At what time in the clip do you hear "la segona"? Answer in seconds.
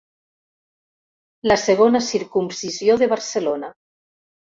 1.51-2.01